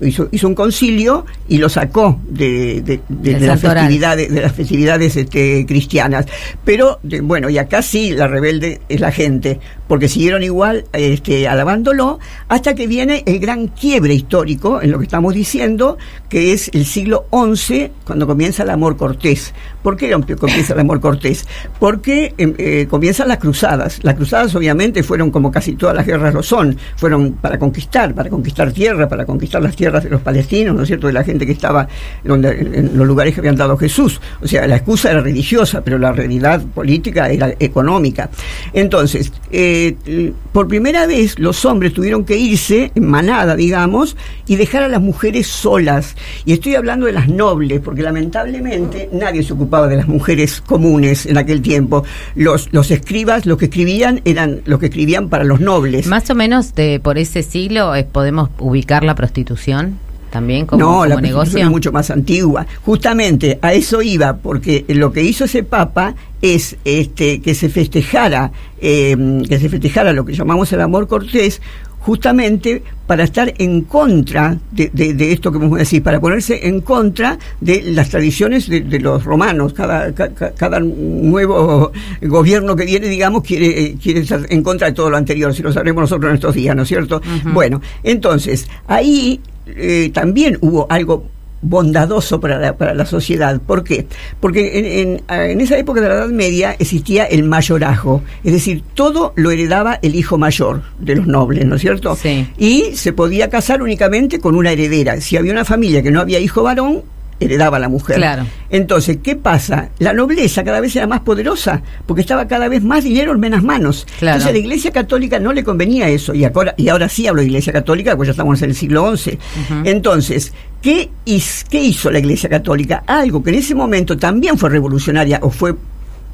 hizo, 0.00 0.28
hizo, 0.30 0.48
un 0.48 0.54
concilio 0.54 1.26
y 1.48 1.58
lo 1.58 1.68
sacó 1.68 2.20
de, 2.28 3.00
de, 3.08 3.40
las 3.40 3.60
festividades, 3.60 4.32
de 4.32 4.40
las 4.40 4.52
festividades 4.52 5.16
este, 5.16 5.66
cristianas. 5.66 6.26
Pero 6.64 7.00
bueno, 7.22 7.50
y 7.50 7.58
acá 7.58 7.82
sí 7.82 8.12
la 8.12 8.28
rebelde 8.28 8.80
es 8.88 9.00
la 9.00 9.10
gente, 9.10 9.58
porque 9.88 10.08
siguieron 10.08 10.42
igual 10.44 10.84
este, 10.92 11.48
alabándolo 11.48 12.20
hasta 12.48 12.74
que 12.74 12.86
viene 12.86 13.24
el 13.26 13.40
gran 13.40 13.66
quiebre 13.66 14.14
histórico 14.14 14.80
en 14.80 14.92
lo 14.92 14.98
que 14.98 15.04
estamos 15.04 15.34
diciendo, 15.34 15.98
que 16.28 16.52
es 16.52 16.70
el 16.72 16.86
siglo 16.86 17.26
XI, 17.32 17.90
cuando 18.04 18.26
comienza 18.26 18.62
el 18.62 18.70
amor 18.70 18.96
cortés. 18.96 19.52
¿Por 19.82 19.96
qué 19.96 20.10
comienza 20.38 20.74
el 20.74 20.80
amor 20.80 21.00
cortés? 21.00 21.46
Porque 21.78 22.34
em, 22.38 22.54
eh, 22.58 22.86
comienzan 22.88 23.28
las 23.28 23.38
cruzadas. 23.38 23.98
Las 24.02 24.14
cruzadas 24.14 24.54
obviamente 24.54 25.02
fueron 25.02 25.30
como 25.30 25.50
casi 25.50 25.74
todas 25.74 25.96
las 25.96 26.06
guerras 26.06 26.34
lo 26.34 26.42
son, 26.42 26.76
fueron 26.96 27.32
para 27.40 27.58
conquistar, 27.58 28.14
para 28.14 28.30
conquistar 28.30 28.72
tierra, 28.72 29.08
para 29.08 29.24
conquistar 29.24 29.62
las 29.62 29.76
tierras 29.76 30.04
de 30.04 30.10
los 30.10 30.20
palestinos, 30.20 30.74
¿no 30.74 30.82
es 30.82 30.88
cierto?, 30.88 31.06
de 31.06 31.12
la 31.12 31.24
gente 31.24 31.46
que 31.46 31.52
estaba 31.52 31.88
donde, 32.24 32.50
en 32.50 32.96
los 32.96 33.06
lugares 33.06 33.34
que 33.34 33.40
habían 33.40 33.56
dado 33.56 33.76
Jesús. 33.76 34.20
O 34.42 34.46
sea, 34.46 34.66
la 34.66 34.76
excusa 34.76 35.10
era 35.10 35.20
religiosa, 35.20 35.82
pero 35.82 35.98
la 35.98 36.12
realidad 36.12 36.62
política 36.74 37.28
era 37.28 37.54
económica. 37.58 38.30
Entonces, 38.72 39.32
eh, 39.50 40.32
por 40.52 40.68
primera 40.68 41.06
vez 41.06 41.38
los 41.38 41.64
hombres 41.64 41.92
tuvieron 41.92 42.24
que 42.24 42.36
irse 42.36 42.92
en 42.94 43.06
manada, 43.06 43.56
digamos, 43.56 44.16
y 44.46 44.56
dejar 44.56 44.82
a 44.82 44.88
las 44.88 45.00
mujeres 45.00 45.46
solas. 45.46 46.16
Y 46.44 46.52
estoy 46.52 46.74
hablando 46.74 47.06
de 47.06 47.12
las 47.12 47.28
nobles, 47.28 47.80
porque 47.80 48.02
lamentablemente 48.02 49.08
nadie 49.12 49.42
se 49.42 49.52
ocupaba 49.52 49.88
de 49.88 49.96
las 49.96 50.08
mujeres 50.08 50.60
comunes 50.60 51.26
en 51.26 51.38
aquel 51.38 51.62
tiempo. 51.62 52.04
Los, 52.34 52.68
los 52.72 52.90
escribas, 52.90 53.46
los 53.46 53.58
que 53.58 53.66
escribían, 53.66 54.20
eran 54.24 54.62
los 54.64 54.78
que 54.78 54.86
escribían 54.86 55.28
para 55.28 55.44
los 55.44 55.60
nobles. 55.60 56.06
Más 56.06 56.28
o 56.30 56.34
menos 56.34 56.74
de, 56.74 57.00
por 57.00 57.18
ese 57.30 57.42
siglo 57.42 57.94
eh, 57.94 58.04
podemos 58.04 58.50
ubicar 58.58 59.04
la 59.04 59.14
prostitución 59.14 59.98
también 60.30 60.66
como, 60.66 60.84
no, 60.84 61.06
la 61.06 61.20
negocio. 61.20 61.58
es 61.58 61.68
mucho 61.68 61.90
más 61.90 62.10
antigua. 62.10 62.64
Justamente 62.84 63.58
a 63.62 63.72
eso 63.72 64.00
iba, 64.00 64.36
porque 64.36 64.84
lo 64.88 65.12
que 65.12 65.22
hizo 65.22 65.44
ese 65.44 65.64
papa 65.64 66.14
es 66.40 66.76
este 66.84 67.40
que 67.40 67.54
se 67.54 67.68
festejara, 67.68 68.52
eh, 68.80 69.42
que 69.48 69.58
se 69.58 69.68
festejara 69.68 70.12
lo 70.12 70.24
que 70.24 70.32
llamamos 70.32 70.72
el 70.72 70.80
amor 70.82 71.08
cortés, 71.08 71.60
justamente 72.00 72.82
para 73.06 73.24
estar 73.24 73.52
en 73.58 73.82
contra 73.82 74.58
de, 74.70 75.32
esto 75.32 75.50
que 75.50 75.58
vamos 75.58 75.76
a 75.76 75.80
decir, 75.80 76.02
para 76.02 76.20
ponerse 76.20 76.66
en 76.68 76.80
contra 76.80 77.38
de 77.60 77.82
las 77.82 78.08
tradiciones 78.08 78.68
de, 78.68 79.00
los 79.00 79.24
romanos. 79.24 79.72
Cada, 79.72 80.12
cada, 80.14 80.80
nuevo 80.80 81.92
gobierno 82.22 82.76
que 82.76 82.84
viene, 82.84 83.08
digamos, 83.08 83.42
quiere, 83.42 83.84
eh, 83.84 83.96
quiere 84.00 84.20
estar 84.20 84.46
en 84.48 84.62
contra 84.62 84.88
de 84.88 84.94
todo 84.94 85.10
lo 85.10 85.16
anterior, 85.16 85.54
si 85.54 85.62
lo 85.62 85.72
sabremos 85.72 86.02
nosotros 86.02 86.30
en 86.30 86.34
estos 86.36 86.54
días, 86.54 86.74
¿no 86.76 86.82
es 86.82 86.88
cierto? 86.88 87.20
Bueno, 87.52 87.80
entonces, 88.02 88.68
ahí 88.86 89.40
eh, 89.66 90.10
también 90.12 90.58
hubo 90.60 90.86
algo 90.90 91.24
bondadoso 91.62 92.40
para 92.40 92.58
la, 92.58 92.76
para 92.76 92.94
la 92.94 93.06
sociedad. 93.06 93.60
¿Por 93.60 93.84
qué? 93.84 94.06
Porque 94.40 95.00
en, 95.02 95.22
en, 95.28 95.60
esa 95.60 95.76
época 95.78 96.00
de 96.00 96.08
la 96.08 96.14
Edad 96.14 96.28
Media 96.28 96.74
existía 96.78 97.24
el 97.24 97.42
mayorazgo, 97.42 98.22
es 98.44 98.52
decir, 98.52 98.82
todo 98.94 99.32
lo 99.36 99.50
heredaba 99.50 99.98
el 100.02 100.14
hijo 100.14 100.38
mayor 100.38 100.82
de 100.98 101.16
los 101.16 101.26
nobles, 101.26 101.66
¿no 101.66 101.76
es 101.76 101.80
cierto? 101.80 102.16
Sí. 102.16 102.46
Y 102.58 102.96
se 102.96 103.12
podía 103.12 103.50
casar 103.50 103.82
únicamente 103.82 104.40
con 104.40 104.54
una 104.54 104.72
heredera. 104.72 105.20
Si 105.20 105.36
había 105.36 105.52
una 105.52 105.64
familia 105.64 106.02
que 106.02 106.10
no 106.10 106.20
había 106.20 106.38
hijo 106.38 106.62
varón, 106.62 107.02
heredaba 107.40 107.78
la 107.78 107.88
mujer. 107.88 108.16
Claro. 108.16 108.46
Entonces, 108.68 109.18
¿qué 109.22 109.34
pasa? 109.34 109.88
La 109.98 110.12
nobleza 110.12 110.62
cada 110.62 110.80
vez 110.80 110.94
era 110.94 111.06
más 111.06 111.20
poderosa 111.20 111.82
porque 112.06 112.20
estaba 112.20 112.46
cada 112.46 112.68
vez 112.68 112.82
más 112.82 113.02
dinero 113.02 113.32
en 113.32 113.40
menos 113.40 113.62
manos. 113.62 114.06
Entonces, 114.20 114.46
a 114.46 114.52
la 114.52 114.58
Iglesia 114.58 114.92
Católica 114.92 115.38
no 115.38 115.52
le 115.52 115.64
convenía 115.64 116.08
eso. 116.08 116.34
Y 116.34 116.44
ahora, 116.44 116.74
y 116.76 116.88
ahora 116.88 117.08
sí 117.08 117.26
hablo 117.26 117.40
de 117.40 117.48
Iglesia 117.48 117.72
Católica, 117.72 118.16
pues 118.16 118.28
ya 118.28 118.32
estamos 118.32 118.60
en 118.62 118.70
el 118.70 118.76
siglo 118.76 119.16
XI. 119.16 119.38
Entonces, 119.84 120.52
¿qué, 120.82 121.10
¿qué 121.24 121.82
hizo 121.82 122.10
la 122.10 122.18
Iglesia 122.18 122.48
Católica? 122.48 123.02
Algo 123.06 123.42
que 123.42 123.50
en 123.50 123.56
ese 123.56 123.74
momento 123.74 124.16
también 124.16 124.58
fue 124.58 124.70
revolucionaria 124.70 125.40
o 125.42 125.50
fue 125.50 125.74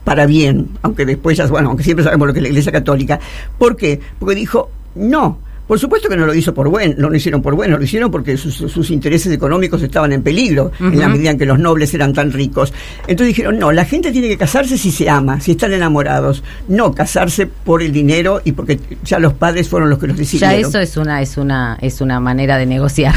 para 0.04 0.26
bien, 0.26 0.68
aunque 0.82 1.04
después 1.04 1.36
ya, 1.36 1.46
bueno, 1.46 1.68
aunque 1.70 1.82
siempre 1.82 2.04
sabemos 2.04 2.28
lo 2.28 2.32
que 2.32 2.38
es 2.38 2.42
la 2.44 2.48
Iglesia 2.48 2.72
Católica. 2.72 3.18
¿Por 3.58 3.76
qué? 3.76 4.00
Porque 4.18 4.34
dijo, 4.34 4.70
no, 4.94 5.38
por 5.66 5.78
supuesto 5.78 6.08
que 6.08 6.16
no 6.16 6.26
lo 6.26 6.34
hizo 6.34 6.54
por 6.54 6.68
bueno, 6.68 6.94
no 6.98 7.10
lo 7.10 7.16
hicieron 7.16 7.42
por 7.42 7.54
bueno, 7.54 7.76
lo 7.76 7.84
hicieron 7.84 8.10
porque 8.10 8.36
sus, 8.36 8.90
intereses 8.90 9.32
económicos 9.32 9.82
estaban 9.82 10.12
en 10.12 10.22
peligro 10.22 10.70
en 10.80 10.98
la 10.98 11.08
medida 11.08 11.30
en 11.30 11.38
que 11.38 11.46
los 11.46 11.58
nobles 11.58 11.92
eran 11.94 12.12
tan 12.12 12.32
ricos. 12.32 12.72
Entonces 13.06 13.28
dijeron, 13.28 13.58
no, 13.58 13.72
la 13.72 13.84
gente 13.84 14.12
tiene 14.12 14.28
que 14.28 14.38
casarse 14.38 14.78
si 14.78 14.90
se 14.90 15.10
ama, 15.10 15.40
si 15.40 15.52
están 15.52 15.72
enamorados, 15.72 16.42
no 16.68 16.92
casarse 16.92 17.46
por 17.46 17.82
el 17.82 17.92
dinero 17.92 18.40
y 18.44 18.52
porque 18.52 18.78
ya 19.04 19.18
los 19.18 19.34
padres 19.34 19.68
fueron 19.68 19.90
los 19.90 19.98
que 19.98 20.06
los 20.06 20.16
decidieron. 20.16 20.62
Ya 20.62 20.68
eso 20.68 20.78
es 20.78 20.96
una 20.96 21.20
es 21.20 21.36
una 21.36 21.78
es 21.80 22.00
una 22.00 22.20
manera 22.20 22.58
de 22.58 22.66
negociar. 22.66 23.14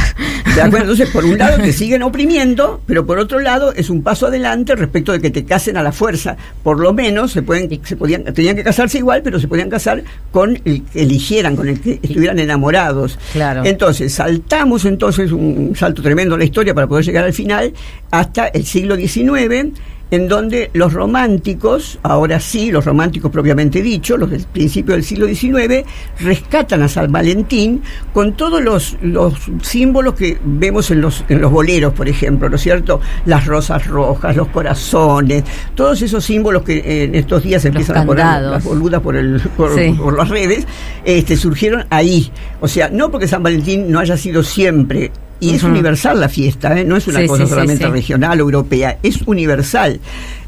Entonces, 0.58 1.10
por 1.10 1.25
un 1.25 1.38
lado 1.38 1.58
te 1.58 1.72
siguen 1.74 2.03
oprimiendo, 2.03 2.82
pero 2.86 3.06
por 3.06 3.20
otro 3.20 3.39
lado 3.39 3.74
es 3.74 3.89
un 3.89 4.01
paso 4.03 4.27
adelante 4.27 4.75
respecto 4.75 5.12
de 5.12 5.22
que 5.22 5.29
te 5.29 5.46
casen 5.46 5.77
a 5.77 5.84
la 5.84 5.91
fuerza. 5.91 6.36
Por 6.63 6.79
lo 6.79 6.94
menos 6.94 7.32
se 7.32 7.44
pueden 7.44 7.70
se 7.84 7.96
podían 7.96 8.24
tenían 8.34 8.56
que 8.56 8.63
casarse 8.63 8.98
igual, 8.98 9.22
pero 9.24 9.39
se 9.39 9.48
podían 9.48 9.70
casar 9.70 10.03
con 10.32 10.60
el 10.65 10.84
que 10.84 11.03
eligieran, 11.03 11.56
con 11.56 11.70
el 11.70 11.79
que 11.79 12.00
estuvieran 12.01 12.38
enamorados. 12.39 13.17
Claro. 13.34 13.62
Entonces, 13.65 14.13
saltamos 14.13 14.86
entonces 14.86 15.31
un 15.31 15.75
salto 15.75 16.01
tremendo 16.01 16.36
en 16.36 16.39
la 16.39 16.46
historia 16.46 16.74
para 16.74 16.88
poder 16.88 17.05
llegar 17.05 17.25
al 17.25 17.34
final 17.34 17.74
hasta 18.12 18.48
el 18.48 18.65
siglo 18.65 18.96
XIX 18.96 19.74
en 20.12 20.28
donde 20.28 20.70
los 20.74 20.94
románticos, 20.94 22.00
ahora 22.04 22.39
sí, 22.39 22.72
los 22.72 22.86
románticos 22.86 23.32
propiamente 23.32 23.82
dicho, 23.82 24.18
los 24.18 24.30
del 24.30 24.44
principio 24.44 24.96
del 24.96 25.04
siglo 25.04 25.28
XIX, 25.28 25.86
rescatan 26.20 26.82
a 26.82 26.88
San 26.88 27.12
Valentín 27.12 27.82
con 28.13 28.34
todos 28.34 28.62
los, 28.62 28.98
los 29.01 29.34
símbolos 29.62 30.16
que 30.16 30.39
vemos 30.44 30.89
en 30.92 31.01
los, 31.01 31.24
en 31.30 31.42
los 31.42 31.51
boleros, 31.51 31.94
por 31.94 32.08
ejemplo, 32.08 32.50
¿no 32.50 32.56
es 32.56 32.62
cierto? 32.62 33.01
Las 33.25 33.46
rosas 33.46 33.86
rojas, 33.88 34.36
los 34.36 34.48
corazones, 34.48 35.44
todos 35.75 36.01
esos 36.01 36.24
símbolos 36.24 36.63
que 36.63 37.04
en 37.04 37.16
estos 37.16 37.44
días 37.44 37.63
empiezan 37.66 37.98
a 37.98 38.06
poner 38.06 38.25
las 38.42 38.63
boludas 38.63 39.01
por, 39.01 39.16
el, 39.16 39.39
por, 39.56 39.72
por 39.98 40.18
las 40.18 40.30
redes, 40.30 40.66
este, 41.06 41.38
surgieron 41.38 41.86
ahí. 41.89 42.32
O 42.62 42.68
sea, 42.68 42.89
no 42.89 43.12
porque 43.12 43.28
San 43.28 43.44
Valentín 43.44 43.92
no 43.92 44.00
haya 44.00 44.18
sido 44.18 44.44
siempre 44.44 45.12
y 45.39 45.55
es 45.55 45.63
universal 45.63 46.19
la 46.19 46.29
fiesta, 46.29 46.77
¿eh? 46.77 46.84
no 46.84 46.98
es 46.98 47.08
una 47.08 47.25
cosa 47.25 47.48
solamente 47.48 47.88
regional 47.88 48.39
o 48.41 48.43
europea, 48.43 48.98
es 49.03 49.22
universal. 49.25 50.00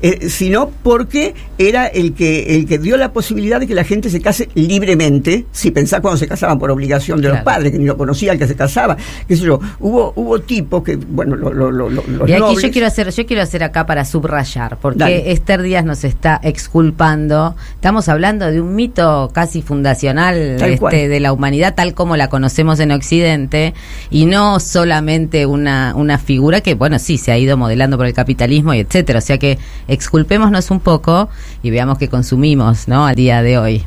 Eh, 0.03 0.29
sino 0.29 0.72
porque 0.81 1.36
era 1.60 1.86
el 1.86 2.13
que, 2.13 2.55
el 2.55 2.65
que 2.65 2.79
dio 2.79 2.98
la 2.98 3.13
posibilidad 3.13 3.60
de 3.60 3.67
que 3.67 3.75
la 3.75 3.84
gente 3.84 4.10
se 4.10 4.20
case 4.20 4.50
libremente, 4.55 5.46
si 5.51 5.70
pensás 5.70 6.01
cuando 6.01 6.17
se 6.17 6.27
casaban 6.27 6.58
por 6.58 6.72
obligación 6.72 7.22
de 7.22 7.29
los 7.29 7.41
padres, 7.41 7.72
que 7.72 7.77
ni 7.77 7.86
lo 7.86 7.98
conocía 7.98 8.34
el 8.34 8.39
que 8.39 8.48
se 8.48 8.55
casaba, 8.55 8.98
qué 9.27 9.36
sé 9.36 9.46
yo, 9.46 9.60
hubo, 9.79 10.12
hubo 10.15 10.39
tipos 10.41 10.81
que, 10.84 10.96
bueno, 10.96 11.36
lo, 11.36 11.53
lo, 11.53 11.72
lo, 11.72 11.89
los 11.89 12.27
Y 12.27 12.34
aquí 12.34 12.55
yo 12.60 12.72
quiero 12.72 12.88
hacer, 12.88 13.12
yo 13.12 13.25
quiero 13.27 13.43
hacer 13.43 13.63
acá 13.63 13.86
para 13.86 14.03
subrayar, 14.03 14.77
porque 14.81 15.31
Esther 15.31 15.62
Díaz 15.62 15.86
nos 15.86 16.03
está 16.03 16.39
exculpando, 16.41 17.55
estamos 17.75 18.10
hablando 18.10 18.48
de 18.48 18.60
un 18.60 18.74
mito 18.74 19.29
casi 19.31 19.62
fundacional 19.62 20.36
este, 20.63 21.10
de 21.10 21.20
la 21.20 21.31
humanidad 21.31 21.75
tal 21.75 21.93
como 21.93 22.17
la 22.17 22.27
conocemos 22.27 22.79
en 22.79 22.91
Occidente, 22.91 23.75
y 24.10 24.25
no 24.25 24.60
solamente 24.60 25.46
una, 25.46 25.93
una 25.96 26.17
figura 26.17 26.62
que, 26.62 26.74
bueno, 26.74 26.98
sí, 26.98 27.20
se 27.20 27.31
ha 27.31 27.38
ido 27.38 27.55
modelando 27.55 27.98
por 27.98 28.08
el 28.08 28.13
capitalismo 28.13 28.74
y 28.74 28.79
etcétera, 28.79 29.20
o 29.20 29.22
sea 29.22 29.38
que 29.38 29.60
exculpémonos 29.91 30.71
un 30.71 30.79
poco 30.79 31.29
y 31.62 31.69
veamos 31.69 31.98
qué 31.98 32.07
consumimos, 32.07 32.88
¿no? 32.88 33.05
Al 33.05 33.15
día 33.15 33.43
de 33.43 33.57
hoy. 33.57 33.86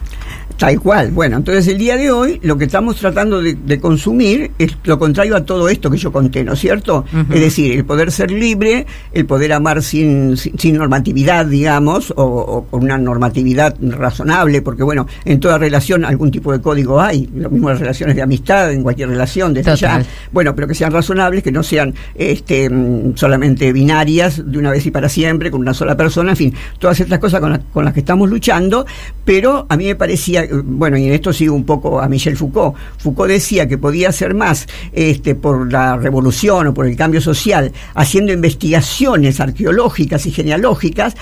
Tal 0.56 0.78
cual. 0.80 1.11
Bueno, 1.11 1.38
entonces 1.38 1.66
el 1.66 1.78
día 1.78 1.96
de 1.96 2.12
hoy 2.12 2.38
lo 2.42 2.56
que 2.56 2.64
estamos 2.64 2.96
tratando 2.96 3.42
de, 3.42 3.80
consumir 3.80 4.52
es 4.58 4.76
lo 4.84 4.99
contrario 4.99 5.34
a 5.34 5.44
todo 5.44 5.68
esto 5.68 5.90
que 5.90 5.96
yo 5.96 6.12
conté, 6.12 6.44
¿no 6.44 6.52
es 6.52 6.61
cierto? 6.61 7.04
Es 7.28 7.40
decir, 7.40 7.73
el 7.73 7.84
poder 7.84 8.12
ser 8.12 8.30
libre, 8.30 8.87
el 9.12 9.26
poder 9.26 9.52
amar 9.52 9.82
sin, 9.82 10.37
sin, 10.37 10.76
normatividad, 10.76 11.46
digamos, 11.46 12.12
o, 12.16 12.66
con 12.70 12.84
una 12.84 12.96
normatividad 12.96 13.76
razonable, 13.80 14.62
porque 14.62 14.84
bueno, 14.84 15.08
en 15.25 15.40
toda 15.40 15.58
relación 15.58 16.04
algún 16.04 16.30
tipo 16.30 16.52
de 16.52 16.61
código 16.61 17.00
hay, 17.00 17.28
lo 17.34 17.50
mismo 17.50 17.70
las 17.70 17.80
relaciones 17.80 18.14
de 18.14 18.23
amistad, 18.23 18.73
en 18.73 18.82
cualquier 18.84 19.08
relación, 19.08 19.52
desde 19.54 19.75
ya. 19.75 20.04
Bueno, 20.30 20.54
pero 20.54 20.68
que 20.68 20.75
sean 20.75 20.92
razonables, 20.92 21.42
que 21.42 21.52
no 21.52 21.64
sean 21.64 21.94
este, 22.14 22.70
mm, 22.70 23.16
solamente 23.16 23.73
binarias 23.73 24.40
de 24.46 24.56
una 24.56 24.70
vez 24.70 24.87
y 24.87 24.92
para 24.92 25.08
siempre, 25.08 25.50
con 25.50 25.61
una 25.61 25.75
sola 25.75 25.93
persona, 25.96 26.30
en 26.30 26.36
fin, 26.36 26.54
todas 26.78 26.98
estas 27.00 27.18
cosas 27.18 27.40
con, 27.40 27.58
con 27.72 27.84
las 27.84 27.94
que 27.94 28.00
estamos 28.00 28.28
luchando, 28.28 28.86
pero 29.24 29.66
a 29.68 29.76
mí 29.76 29.84
me 29.86 29.94
parecía 29.94 30.44
bueno, 30.64 30.96
y 30.96 31.06
en 31.06 31.12
esto 31.12 31.32
sigo 31.32 31.54
un 31.54 31.64
poco 31.64 32.00
a 32.00 32.08
Michel 32.08 32.36
Foucault. 32.36 32.76
Foucault 32.98 33.30
decía 33.30 33.68
que 33.68 33.78
podía 33.78 34.08
hacer 34.08 34.34
más 34.34 34.66
este, 34.92 35.34
por 35.34 35.72
la 35.72 35.96
revolución 35.96 36.68
o 36.68 36.74
por 36.74 36.86
el 36.86 36.96
cambio 36.96 37.20
social, 37.20 37.72
haciendo 37.94 38.32
investigaciones 38.32 39.40
arqueológicas 39.40 40.26
y 40.26 40.32
genealógicas, 40.32 41.14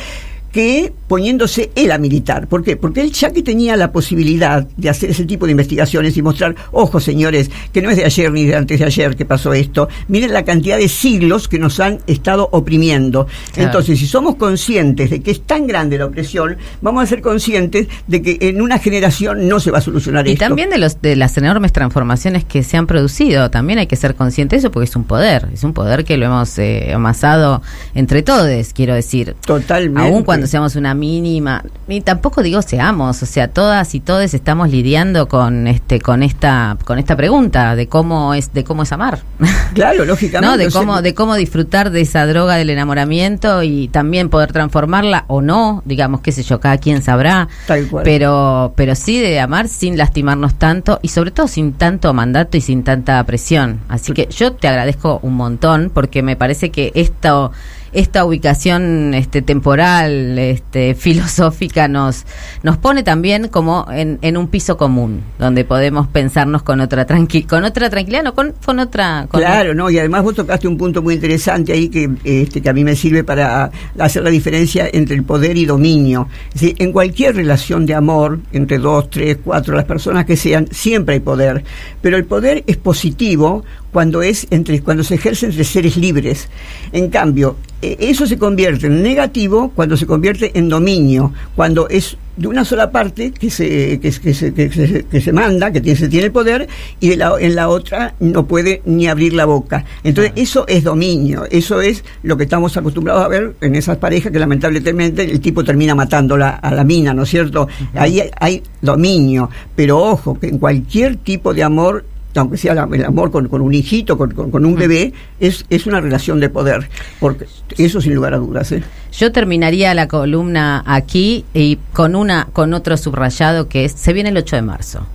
que 0.52 0.92
poniéndose 1.09 1.71
él 1.75 1.90
a 1.92 1.99
militar. 1.99 2.47
¿Por 2.47 2.62
qué? 2.62 2.76
Porque 2.76 3.00
él 3.00 3.12
ya 3.12 3.32
que 3.32 3.42
tenía 3.42 3.76
la 3.76 3.90
posibilidad 3.90 4.66
de 4.76 4.88
hacer 4.88 5.11
ese 5.11 5.25
tipo 5.25 5.47
de 5.47 5.52
investigaciones 5.52 6.16
y 6.16 6.23
mostrar, 6.23 6.54
ojo 6.71 7.00
señores, 7.00 7.50
que 7.73 7.82
no 7.82 7.90
es 7.90 7.97
de 7.97 8.04
ayer 8.04 8.30
ni 8.30 8.44
de 8.44 8.56
antes 8.56 8.78
de 8.78 8.85
ayer 8.85 9.16
que 9.16 9.25
pasó 9.25 9.52
esto, 9.52 9.88
miren 10.09 10.32
la 10.32 10.44
cantidad 10.44 10.78
de 10.78 10.88
siglos 10.88 11.49
que 11.49 11.59
nos 11.59 11.80
han 11.80 12.00
estado 12.06 12.49
oprimiendo. 12.52 13.26
Entonces, 13.56 13.99
si 13.99 14.06
somos 14.06 14.37
conscientes 14.37 15.11
de 15.11 15.21
que 15.23 15.30
es 15.30 15.42
tan 15.42 15.66
grande 15.66 15.99
la 15.99 16.06
opresión, 16.06 16.56
vamos 16.80 17.02
a 17.02 17.06
ser 17.06 17.23
conscientes 17.23 17.88
de 18.06 18.23
que 18.23 18.38
en 18.40 18.61
una 18.61 18.78
generación 18.78 19.49
no 19.49 19.61
se 19.61 19.71
va 19.71 19.78
a 19.78 19.82
solucionar 19.82 20.26
esto. 20.26 20.44
Y 20.44 20.49
también 20.49 20.71
de, 20.71 20.78
los, 20.78 21.00
de 21.00 21.16
las 21.16 21.37
enormes 21.37 21.73
transformaciones 21.73 22.44
que 22.44 22.62
se 22.62 22.76
han 22.76 22.87
producido, 22.87 23.50
también 23.50 23.78
hay 23.78 23.87
que 23.87 23.97
ser 23.97 24.14
conscientes 24.14 24.52
de 24.52 24.56
eso 24.59 24.71
porque 24.71 24.88
es 24.88 24.97
un 24.97 25.04
poder, 25.04 25.49
es 25.52 25.64
un 25.64 25.73
poder 25.73 26.04
que 26.04 26.16
lo 26.16 26.26
hemos 26.26 26.59
eh, 26.59 26.92
amasado 26.94 27.62
entre 27.94 28.23
todos, 28.23 28.73
quiero 28.75 28.94
decir. 28.94 29.35
Totalmente. 29.47 30.00
Aún 30.00 30.25
cuando 30.25 30.41
cuando 30.42 30.50
seamos 30.50 30.75
una 30.75 30.92
mínima, 30.92 31.62
ni 31.87 32.00
tampoco 32.00 32.42
digo 32.42 32.62
seamos, 32.62 33.22
o 33.22 33.26
sea, 33.26 33.46
todas 33.46 33.94
y 33.94 34.00
todos 34.00 34.34
estamos 34.34 34.70
lidiando 34.70 35.28
con 35.28 35.68
este, 35.68 36.00
con 36.00 36.25
esta, 36.25 36.76
con 36.84 36.99
esta 36.99 37.16
pregunta 37.16 37.76
de 37.76 37.87
cómo 37.87 38.34
es, 38.34 38.52
de 38.52 38.64
cómo 38.64 38.82
es 38.82 38.90
amar. 38.90 39.20
Claro, 39.72 40.04
lógicamente. 40.04 40.46
¿No? 40.46 40.62
De 40.62 40.70
cómo, 40.70 41.00
de 41.00 41.14
cómo 41.14 41.34
disfrutar 41.34 41.90
de 41.90 42.02
esa 42.02 42.26
droga 42.26 42.56
del 42.56 42.68
enamoramiento 42.68 43.62
y 43.62 43.88
también 43.88 44.28
poder 44.28 44.52
transformarla 44.52 45.25
o 45.28 45.40
no, 45.40 45.82
digamos, 45.87 46.20
qué 46.20 46.30
sé 46.30 46.42
yo, 46.42 46.61
cada 46.61 46.76
quien 46.76 47.00
sabrá. 47.00 47.49
Tal 47.66 47.87
cual. 47.88 48.04
Pero, 48.04 48.75
pero 48.76 48.94
sí 48.94 49.18
de 49.18 49.40
amar 49.40 49.68
sin 49.68 49.96
lastimarnos 49.96 50.56
tanto 50.56 50.99
y 51.00 51.08
sobre 51.08 51.30
todo 51.30 51.49
sin 51.49 51.72
tanto 51.72 52.12
mandato 52.12 52.58
y 52.58 52.61
sin 52.61 52.82
tanta 52.82 53.25
presión. 53.25 53.80
Así 53.88 54.12
que 54.12 54.26
yo 54.26 54.52
te 54.52 54.68
agradezco 54.68 55.20
un 55.22 55.37
montón 55.37 55.90
porque 55.92 56.22
me 56.22 56.37
parece 56.37 56.70
que 56.70 56.92
esto 56.94 57.52
esta 57.92 58.25
ubicación 58.25 59.14
este, 59.14 59.42
temporal, 59.42 60.38
este, 60.38 60.94
filosófica, 60.99 61.88
nos, 61.88 62.25
nos 62.62 62.76
pone 62.78 63.02
también 63.02 63.49
como 63.49 63.87
en, 63.92 64.18
en 64.22 64.37
un 64.37 64.49
piso 64.49 64.76
común, 64.76 65.22
donde 65.38 65.64
podemos 65.64 66.06
pensarnos 66.08 66.62
con 66.62 66.80
otra 66.80 67.06
tranqui 67.06 67.42
con 67.44 67.64
otra 67.64 67.90
tranquilidad, 67.90 68.22
no 68.22 68.34
con, 68.34 68.54
con 68.64 68.78
otra... 68.78 69.26
claro, 69.30 69.75
no, 69.75 69.90
y 69.90 69.99
además 69.99 70.22
vos 70.22 70.34
tocaste 70.34 70.68
un 70.68 70.78
punto 70.78 71.02
muy 71.02 71.14
interesante 71.14 71.72
ahí 71.72 71.88
que, 71.88 72.11
este, 72.25 72.61
que 72.61 72.68
a 72.68 72.72
mí 72.72 72.84
me 72.84 72.96
sirve 72.96 73.25
para 73.25 73.70
hacer 73.99 74.22
la 74.22 74.30
diferencia 74.30 74.88
entre 74.92 75.16
el 75.16 75.25
poder 75.25 75.56
y 75.56 75.66
dominio. 75.66 76.28
Es 76.54 76.75
en 76.78 76.92
cualquier 76.92 77.37
relación 77.37 77.87
de 77.87 77.94
amor, 77.94 78.40
entre 78.52 78.78
dos, 78.78 79.11
tres, 79.11 79.38
cuatro, 79.42 79.75
las 79.75 79.84
personas 79.84 80.25
que 80.25 80.37
sean, 80.37 80.68
siempre 80.70 81.14
hay 81.14 81.20
poder, 81.20 81.64
pero 82.00 82.16
el 82.16 82.25
poder 82.25 82.64
es 82.66 82.76
positivo 82.76 83.64
cuando 83.92 84.22
es 84.22 84.46
entre 84.50 84.80
cuando 84.80 85.04
se 85.04 85.14
ejerce 85.16 85.46
entre 85.46 85.64
seres 85.64 85.96
libres. 85.96 86.49
En 86.92 87.08
cambio, 87.08 87.56
e, 87.80 87.96
eso 88.00 88.26
se 88.26 88.38
convierte 88.38 88.87
en 88.87 89.02
negativo 89.02 89.72
cuando 89.75 89.96
se 89.96 90.06
convierte 90.06 90.56
en 90.58 90.68
dominio, 90.68 91.32
cuando 91.54 91.88
es 91.88 92.16
de 92.37 92.49
una 92.49 92.64
sola 92.64 92.90
parte 92.90 93.30
que 93.32 93.50
se, 93.50 94.00
que, 94.00 94.11
se, 94.11 94.54
que 94.54 95.20
se, 95.20 95.32
manda, 95.32 95.70
que 95.70 95.82
tiene, 95.82 95.99
se 95.99 96.08
tiene 96.08 96.26
el 96.26 96.32
poder, 96.32 96.66
y 96.99 97.11
de 97.11 97.16
la, 97.18 97.34
en 97.38 97.54
la 97.54 97.68
otra 97.68 98.14
no 98.20 98.46
puede 98.46 98.80
ni 98.87 99.06
abrir 99.06 99.34
la 99.34 99.44
boca. 99.44 99.84
Entonces, 100.02 100.32
eso 100.37 100.64
es 100.66 100.82
dominio, 100.82 101.44
eso 101.50 101.82
es 101.82 102.04
lo 102.22 102.38
que 102.38 102.44
estamos 102.44 102.75
acostumbrados 102.76 103.25
a 103.25 103.28
ver 103.28 103.54
en 103.61 103.75
esas 103.75 103.99
parejas 103.99 104.32
que 104.32 104.38
lamentablemente 104.38 105.25
el 105.25 105.40
tipo 105.40 105.62
termina 105.62 105.94
matando 105.94 106.37
a 106.37 106.70
la 106.70 106.84
mina, 106.84 107.12
¿no 107.12 107.25
es 107.25 107.28
cierto? 107.28 107.68
Ahí 107.94 108.22
hay 108.40 108.62
dominio, 108.80 109.50
pero 109.76 109.99
ojo, 109.99 110.38
que 110.38 110.49
en 110.49 110.58
cualquier 110.58 111.16
tipo 111.16 111.52
de 111.52 111.62
amor 111.62 112.06
aunque 112.34 112.56
sea 112.56 112.72
el 112.72 113.04
amor 113.04 113.30
con, 113.30 113.48
un 113.50 113.74
hijito, 113.74 114.16
con, 114.16 114.64
un 114.64 114.74
bebé, 114.74 115.12
es, 115.40 115.64
es 115.70 115.86
una 115.86 116.00
relación 116.00 116.40
de 116.40 116.48
poder. 116.48 116.88
Porque 117.20 117.46
eso 117.78 118.00
sin 118.00 118.14
lugar 118.14 118.34
a 118.34 118.38
dudas. 118.38 118.72
¿eh? 118.72 118.82
Yo 119.12 119.32
terminaría 119.32 119.94
la 119.94 120.08
columna 120.08 120.82
aquí 120.86 121.44
y 121.54 121.78
con 121.92 122.14
una 122.14 122.48
con 122.52 122.74
otro 122.74 122.96
subrayado 122.96 123.68
que 123.68 123.84
es 123.84 123.92
se 123.92 124.12
viene 124.12 124.30
el 124.30 124.36
8 124.36 124.56
de 124.56 124.62
marzo. 124.62 125.06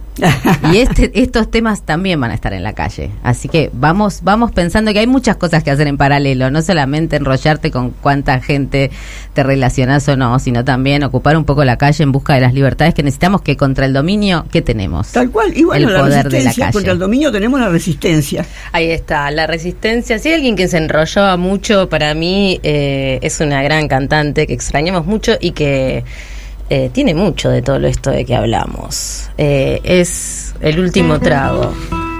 Y 0.74 0.77
este, 0.77 1.12
estos 1.21 1.50
temas 1.51 1.83
también 1.83 2.19
van 2.19 2.31
a 2.31 2.33
estar 2.33 2.53
en 2.53 2.63
la 2.63 2.74
calle. 2.74 3.12
Así 3.24 3.50
que 3.50 3.69
vamos, 3.74 4.19
vamos 4.24 4.51
pensando 4.51 4.93
que 4.93 5.00
hay 5.00 5.07
muchas 5.07 5.36
cosas 5.36 5.63
que 5.63 5.71
hacer 5.71 5.88
en 5.88 5.97
paralelo, 5.97 6.51
no 6.51 6.62
solamente 6.62 7.15
enrollarte 7.15 7.71
con 7.71 7.91
cuánta 7.91 8.39
gente 8.41 8.91
te 9.33 9.43
relacionas 9.43 10.07
o 10.09 10.17
no, 10.17 10.39
sino 10.39 10.65
también 10.65 11.03
ocupar 11.03 11.38
un 11.38 11.45
poco 11.45 11.63
la 11.63 11.77
calle 11.77 12.03
en 12.03 12.12
busca 12.12 12.33
de 12.33 12.41
las 12.41 12.53
libertades 12.53 12.93
que 12.93 13.03
necesitamos 13.03 13.41
que 13.41 13.57
contra 13.57 13.86
el 13.86 13.93
dominio, 13.93 14.45
¿qué 14.51 14.62
tenemos? 14.62 15.12
Tal 15.12 15.29
cual, 15.29 15.51
y 15.55 15.63
bueno, 15.63 15.89
el 15.89 15.95
poder 15.95 16.29
de 16.29 16.43
la 16.43 16.53
calle. 16.53 16.74
contra 16.74 16.91
el 16.93 17.00
dominio 17.00 17.31
tenemos 17.31 17.59
la 17.59 17.69
resistencia. 17.69 18.45
Ahí 18.71 18.91
está, 18.91 19.29
la 19.31 19.47
resistencia. 19.47 20.19
Si 20.19 20.29
hay 20.29 20.36
alguien 20.36 20.55
que 20.55 20.67
se 20.67 20.77
enrolló 20.77 21.38
mucho, 21.38 21.89
para 21.89 22.13
mí 22.13 22.59
eh, 22.63 23.19
es 23.21 23.39
una 23.39 23.62
gran 23.62 23.88
cantante 23.88 24.47
que 24.47 24.53
extrañamos 24.53 25.05
mucho 25.05 25.33
y 25.39 25.51
que 25.51 26.03
eh, 26.69 26.89
tiene 26.91 27.13
mucho 27.13 27.50
de 27.50 27.62
todo 27.62 27.77
esto 27.88 28.12
de 28.12 28.25
que 28.25 28.36
hablamos. 28.36 29.29
Eh, 29.38 29.79
es 29.83 30.53
el 30.59 30.79
último 30.79 31.19
trago 31.19 31.74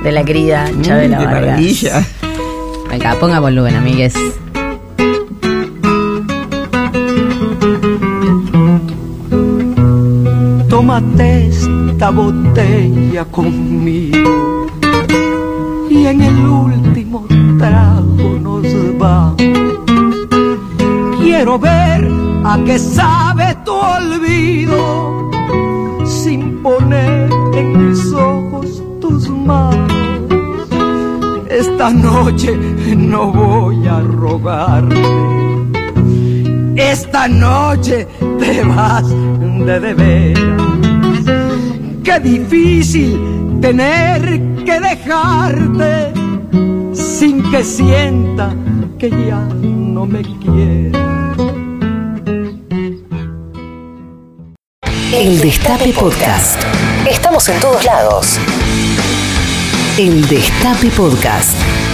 de 0.04 0.12
la 0.12 0.24
querida 0.24 0.70
mm, 0.72 0.82
Chabela 0.82 1.18
Vargas. 1.18 1.42
Maravilla. 1.42 2.06
Venga, 2.90 3.16
ponga 3.20 3.40
volumen, 3.40 3.76
amigues. 3.76 4.14
Tómate 10.70 11.48
esta 11.48 12.10
botella 12.12 13.26
conmigo 13.26 14.68
y 15.90 16.06
en 16.06 16.22
el 16.22 16.38
último 16.38 17.26
trago 17.58 18.40
nos 18.40 18.98
vamos. 18.98 19.42
Quiero 21.20 21.60
ver 21.60 22.08
a 22.46 22.60
qué 22.66 22.80
sabe 22.80 23.37
Esta 31.88 32.00
noche 32.02 32.54
no 32.98 33.32
voy 33.32 33.88
a 33.88 34.02
rogarte. 34.02 35.02
Esta 36.76 37.30
noche 37.30 38.06
te 38.38 38.62
vas 38.62 39.08
de 39.10 39.80
deber. 39.80 40.38
Qué 42.04 42.20
difícil 42.20 43.18
tener 43.62 44.22
que 44.66 44.80
dejarte 44.82 46.12
sin 46.94 47.42
que 47.52 47.64
sienta 47.64 48.54
que 49.00 49.10
ya 49.10 49.48
no 49.62 50.06
me 50.06 50.24
quieres. 50.24 50.94
El 55.14 55.40
Destape 55.40 55.94
Podcast. 55.94 56.62
Estamos 57.10 57.48
en 57.48 57.62
todos 57.62 57.86
lados. 57.86 58.38
El 59.98 60.22
Destape 60.28 60.92
Podcast. 60.92 61.87